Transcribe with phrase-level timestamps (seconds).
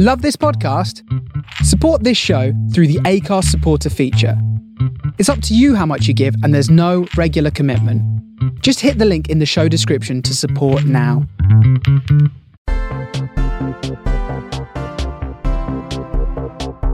[0.00, 1.02] Love this podcast?
[1.64, 4.40] Support this show through the Acast supporter feature.
[5.18, 8.00] It's up to you how much you give, and there's no regular commitment.
[8.62, 11.26] Just hit the link in the show description to support now.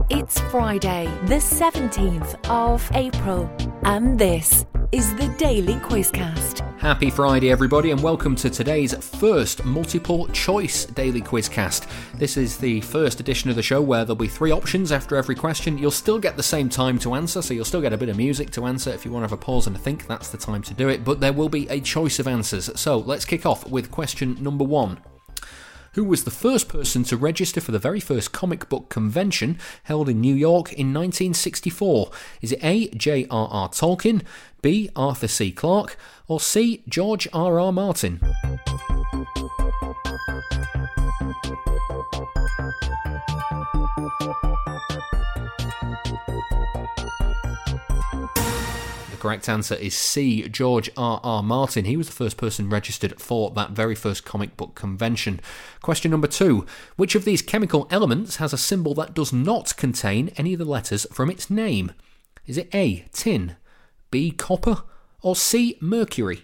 [0.09, 3.47] It's Friday, the 17th of April,
[3.83, 6.64] and this is the Daily Quizcast.
[6.85, 11.89] Happy Friday, everybody, and welcome to today's first multiple choice daily quizcast.
[12.13, 15.33] This is the first edition of the show where there'll be three options after every
[15.33, 15.79] question.
[15.79, 18.17] You'll still get the same time to answer, so you'll still get a bit of
[18.17, 18.91] music to answer.
[18.91, 21.03] If you want to have a pause and think, that's the time to do it,
[21.03, 22.69] but there will be a choice of answers.
[22.79, 24.99] So let's kick off with question number one
[25.95, 30.09] who was the first person to register for the very first comic book convention held
[30.09, 32.11] in New York in 1964?
[32.41, 32.89] Is it A.
[32.89, 33.69] J.R.R.
[33.69, 34.21] Tolkien,
[34.61, 34.89] B.
[34.95, 35.51] Arthur C.
[35.53, 36.83] Clarke, or C.
[36.87, 37.71] George R.R.
[37.71, 38.19] Martin?
[49.25, 50.47] Correct answer is C.
[50.47, 51.19] George R.
[51.23, 51.41] R.
[51.41, 51.85] Martin.
[51.85, 55.41] He was the first person registered for that very first comic book convention.
[55.81, 60.29] Question number two Which of these chemical elements has a symbol that does not contain
[60.37, 61.93] any of the letters from its name?
[62.45, 63.07] Is it A.
[63.13, 63.55] Tin,
[64.11, 64.29] B.
[64.29, 64.83] Copper,
[65.23, 65.79] or C.
[65.81, 66.43] Mercury?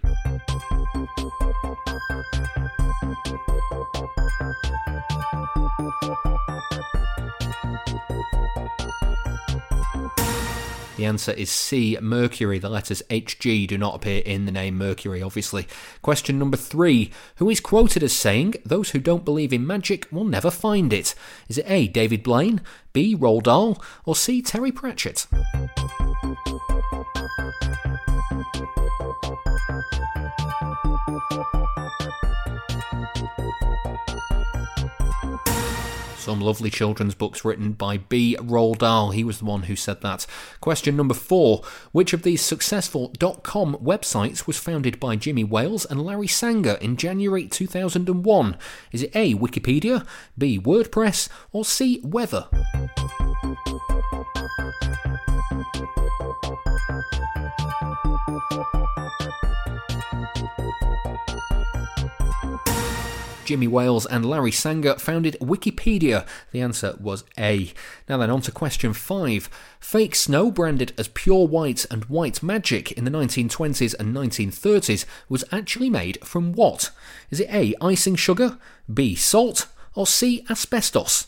[11.02, 12.60] The answer is C, Mercury.
[12.60, 15.68] The letters HG do not appear in the name Mercury, obviously.
[16.04, 20.26] Question number three Who is quoted as saying, Those who don't believe in magic will
[20.26, 21.16] never find it?
[21.50, 22.62] Is it A, David Blaine,
[22.94, 25.26] B, Roald Dahl, or C, Terry Pratchett?
[36.22, 38.38] Some lovely children's books written by B.
[38.40, 39.10] Roald Dahl.
[39.10, 40.28] He was the one who said that.
[40.60, 46.06] Question number four Which of these successful .com websites was founded by Jimmy Wales and
[46.06, 48.56] Larry Sanger in January 2001?
[48.92, 49.34] Is it A.
[49.34, 50.06] Wikipedia,
[50.38, 50.60] B.
[50.60, 52.00] WordPress, or C.
[52.04, 52.48] Weather?
[63.51, 66.25] Jimmy Wales and Larry Sanger founded Wikipedia?
[66.51, 67.73] The answer was A.
[68.07, 69.50] Now then, on to question five.
[69.78, 75.44] Fake snow branded as pure white and white magic in the 1920s and 1930s was
[75.51, 76.91] actually made from what?
[77.29, 77.75] Is it A.
[77.81, 78.57] Icing sugar,
[78.94, 79.16] B.
[79.16, 80.45] Salt, or C.
[80.50, 81.28] Asbestos?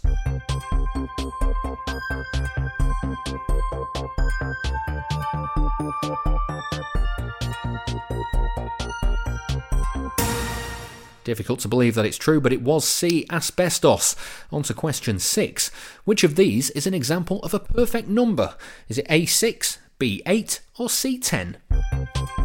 [11.24, 13.26] Difficult to believe that it's true, but it was C.
[13.30, 14.16] Asbestos.
[14.52, 15.70] On to question six.
[16.04, 18.56] Which of these is an example of a perfect number?
[18.90, 22.43] Is it A6, B8, or C10?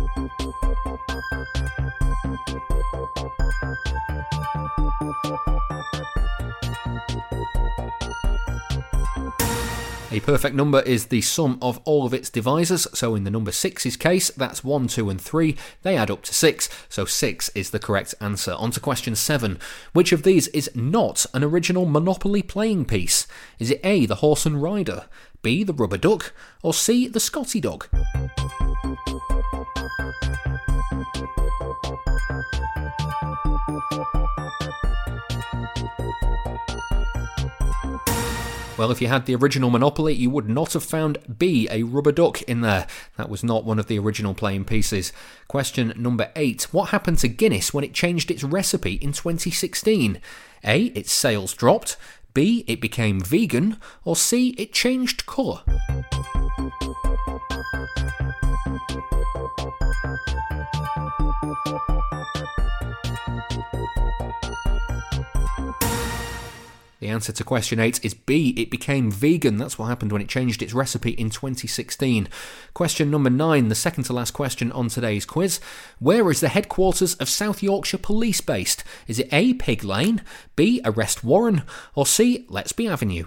[10.10, 13.50] A perfect number is the sum of all of its divisors, so in the number
[13.50, 15.54] 6's case, that's 1, 2, and 3.
[15.82, 18.54] They add up to 6, so 6 is the correct answer.
[18.54, 19.58] On to question 7.
[19.92, 23.26] Which of these is not an original Monopoly playing piece?
[23.58, 25.04] Is it A, the horse and rider,
[25.42, 26.32] B, the rubber duck,
[26.62, 27.86] or C, the Scotty dog?
[38.78, 42.12] Well, if you had the original Monopoly, you would not have found B, a rubber
[42.12, 42.86] duck, in there.
[43.16, 45.12] That was not one of the original playing pieces.
[45.48, 50.20] Question number eight What happened to Guinness when it changed its recipe in 2016?
[50.62, 51.96] A, its sales dropped.
[52.34, 53.78] B, it became vegan.
[54.04, 55.62] Or C, it changed colour.
[67.08, 68.52] The answer to question 8 is B.
[68.58, 69.56] It became vegan.
[69.56, 72.28] That's what happened when it changed its recipe in 2016.
[72.75, 75.58] Question number 9, the second to last question on today's quiz.
[76.00, 78.84] Where is the headquarters of South Yorkshire Police based?
[79.06, 79.55] Is it A.
[79.55, 80.20] Pig Lane,
[80.55, 80.82] B.
[80.84, 81.62] Arrest Warren,
[81.94, 82.44] or C.
[82.50, 83.25] Letsby Avenue?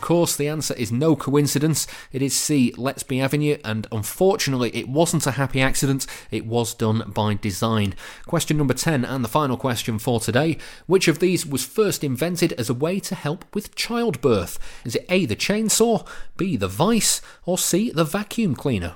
[0.00, 1.86] Course, the answer is no coincidence.
[2.12, 6.06] It is C, Letsby Avenue, and unfortunately, it wasn't a happy accident.
[6.30, 7.94] It was done by design.
[8.26, 10.58] Question number 10, and the final question for today.
[10.86, 14.58] Which of these was first invented as a way to help with childbirth?
[14.84, 16.06] Is it A, the chainsaw,
[16.36, 18.94] B, the vice, or C, the vacuum cleaner?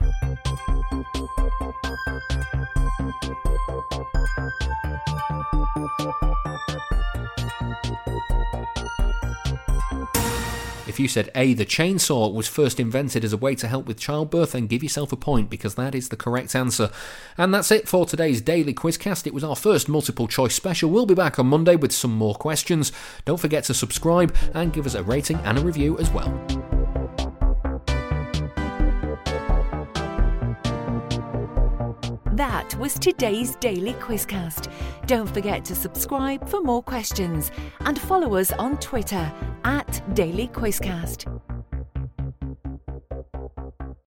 [10.97, 13.99] If you said A, the chainsaw was first invented as a way to help with
[13.99, 16.91] childbirth, then give yourself a point because that is the correct answer.
[17.37, 19.27] And that's it for today's daily quizcast.
[19.27, 20.89] It was our first multiple choice special.
[20.89, 22.93] We'll be back on Monday with some more questions.
[23.27, 26.33] Don't forget to subscribe and give us a rating and a review as well.
[32.79, 34.71] Was today's Daily Quizcast.
[35.07, 37.51] Don't forget to subscribe for more questions
[37.81, 39.33] and follow us on Twitter
[39.65, 41.46] at Daily Quizcast.